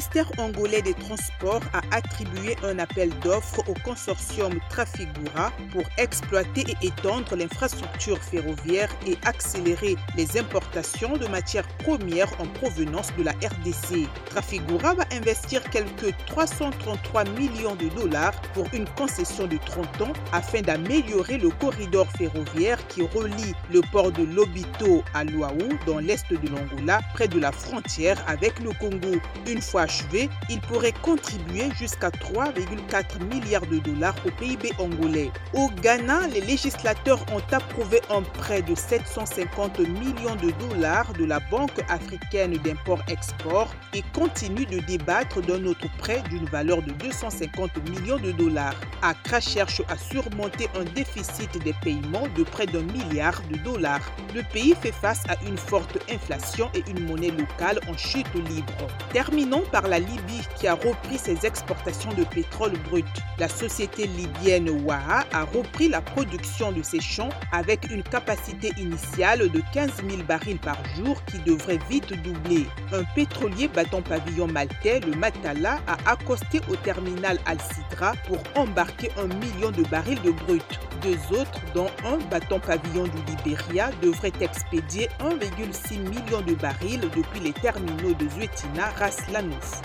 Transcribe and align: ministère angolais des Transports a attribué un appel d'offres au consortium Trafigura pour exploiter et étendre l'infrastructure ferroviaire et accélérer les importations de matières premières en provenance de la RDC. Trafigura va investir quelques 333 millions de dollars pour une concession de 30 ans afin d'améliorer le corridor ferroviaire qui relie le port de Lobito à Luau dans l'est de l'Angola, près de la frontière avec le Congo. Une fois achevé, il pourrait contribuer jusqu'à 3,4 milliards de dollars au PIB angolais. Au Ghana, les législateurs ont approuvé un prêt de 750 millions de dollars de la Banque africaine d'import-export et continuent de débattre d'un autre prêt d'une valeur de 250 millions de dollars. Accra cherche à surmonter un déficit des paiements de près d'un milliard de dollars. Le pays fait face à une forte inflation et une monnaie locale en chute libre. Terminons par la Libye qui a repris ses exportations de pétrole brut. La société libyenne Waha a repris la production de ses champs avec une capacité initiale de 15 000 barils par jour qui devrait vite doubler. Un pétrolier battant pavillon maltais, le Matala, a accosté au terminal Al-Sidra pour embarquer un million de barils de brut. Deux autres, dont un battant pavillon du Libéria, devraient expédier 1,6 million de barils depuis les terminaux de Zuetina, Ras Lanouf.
ministère 0.00 0.32
angolais 0.38 0.80
des 0.80 0.94
Transports 0.94 1.60
a 1.74 1.82
attribué 1.94 2.56
un 2.64 2.78
appel 2.78 3.10
d'offres 3.18 3.62
au 3.68 3.74
consortium 3.84 4.58
Trafigura 4.70 5.52
pour 5.72 5.82
exploiter 5.98 6.64
et 6.66 6.86
étendre 6.86 7.36
l'infrastructure 7.36 8.16
ferroviaire 8.16 8.88
et 9.06 9.18
accélérer 9.26 9.96
les 10.16 10.38
importations 10.38 11.18
de 11.18 11.26
matières 11.26 11.68
premières 11.84 12.32
en 12.40 12.46
provenance 12.46 13.14
de 13.18 13.24
la 13.24 13.32
RDC. 13.32 14.08
Trafigura 14.30 14.94
va 14.94 15.04
investir 15.12 15.62
quelques 15.68 16.16
333 16.24 17.24
millions 17.38 17.74
de 17.74 17.90
dollars 17.90 18.40
pour 18.54 18.68
une 18.72 18.88
concession 18.96 19.46
de 19.48 19.58
30 19.58 20.00
ans 20.00 20.12
afin 20.32 20.62
d'améliorer 20.62 21.36
le 21.36 21.50
corridor 21.50 22.06
ferroviaire 22.16 22.78
qui 22.90 23.02
relie 23.02 23.54
le 23.72 23.80
port 23.92 24.12
de 24.12 24.24
Lobito 24.24 25.02
à 25.14 25.24
Luau 25.24 25.46
dans 25.86 25.98
l'est 25.98 26.28
de 26.30 26.48
l'Angola, 26.48 27.00
près 27.14 27.28
de 27.28 27.38
la 27.38 27.52
frontière 27.52 28.22
avec 28.26 28.58
le 28.60 28.72
Congo. 28.72 29.16
Une 29.46 29.62
fois 29.62 29.82
achevé, 29.82 30.28
il 30.50 30.60
pourrait 30.60 30.94
contribuer 31.00 31.70
jusqu'à 31.78 32.10
3,4 32.10 33.22
milliards 33.32 33.66
de 33.66 33.78
dollars 33.78 34.14
au 34.26 34.30
PIB 34.32 34.72
angolais. 34.78 35.30
Au 35.54 35.70
Ghana, 35.82 36.28
les 36.28 36.40
législateurs 36.40 37.24
ont 37.32 37.54
approuvé 37.54 38.00
un 38.10 38.22
prêt 38.22 38.62
de 38.62 38.74
750 38.74 39.78
millions 39.80 40.36
de 40.36 40.50
dollars 40.68 41.12
de 41.14 41.24
la 41.24 41.40
Banque 41.50 41.80
africaine 41.88 42.58
d'import-export 42.58 43.72
et 43.94 44.02
continuent 44.12 44.66
de 44.66 44.80
débattre 44.80 45.40
d'un 45.40 45.64
autre 45.64 45.86
prêt 45.98 46.22
d'une 46.28 46.46
valeur 46.46 46.82
de 46.82 46.90
250 46.92 47.88
millions 47.88 48.18
de 48.18 48.32
dollars. 48.32 48.74
Accra 49.02 49.40
cherche 49.40 49.82
à 49.88 49.96
surmonter 49.96 50.68
un 50.78 50.84
déficit 50.84 51.56
des 51.62 51.74
paiements 51.82 52.26
de 52.36 52.42
près 52.42 52.66
d'un 52.66 52.79
milliard 52.82 53.40
de 53.50 53.56
dollars. 53.58 54.10
Le 54.34 54.42
pays 54.42 54.74
fait 54.80 54.92
face 54.92 55.22
à 55.28 55.36
une 55.46 55.56
forte 55.56 55.98
inflation 56.10 56.70
et 56.74 56.82
une 56.88 57.06
monnaie 57.06 57.30
locale 57.30 57.80
en 57.88 57.96
chute 57.96 58.32
libre. 58.34 58.86
Terminons 59.12 59.62
par 59.72 59.88
la 59.88 59.98
Libye 59.98 60.46
qui 60.56 60.66
a 60.66 60.74
repris 60.74 61.18
ses 61.18 61.46
exportations 61.46 62.12
de 62.14 62.24
pétrole 62.24 62.72
brut. 62.88 63.06
La 63.38 63.48
société 63.48 64.06
libyenne 64.06 64.70
Waha 64.84 65.24
a 65.32 65.44
repris 65.44 65.88
la 65.88 66.00
production 66.00 66.72
de 66.72 66.82
ses 66.82 67.00
champs 67.00 67.30
avec 67.52 67.90
une 67.90 68.02
capacité 68.02 68.70
initiale 68.76 69.50
de 69.50 69.62
15 69.72 69.90
000 70.08 70.22
barils 70.28 70.58
par 70.58 70.78
jour 70.96 71.22
qui 71.24 71.38
devrait 71.38 71.78
vite 71.88 72.12
doubler. 72.22 72.66
Un 72.92 73.04
pétrolier 73.14 73.68
battant 73.68 74.02
pavillon 74.02 74.46
maltais, 74.46 75.00
le 75.00 75.14
Matala, 75.16 75.78
a 75.86 76.10
accosté 76.10 76.60
au 76.70 76.76
terminal 76.76 77.38
Al-Sidra 77.46 78.14
pour 78.26 78.38
embarquer 78.54 79.10
un 79.18 79.26
million 79.26 79.70
de 79.70 79.82
barils 79.88 80.20
de 80.22 80.30
brut. 80.30 80.64
Deux 81.02 81.36
autres, 81.36 81.60
dont 81.74 81.90
un 82.04 82.18
battant 82.30 82.58
pavillon 82.70 83.02
du 83.02 83.18
Libéria, 83.26 83.90
devraient 84.00 84.32
expédier 84.40 85.08
1,6 85.18 85.98
million 85.98 86.40
de 86.40 86.54
barils 86.54 87.00
depuis 87.00 87.40
les 87.40 87.52
terminaux 87.52 88.14
de 88.14 88.28
Zuetina, 88.28 88.90
Ras 88.96 89.26
Lanouf. 89.32 89.82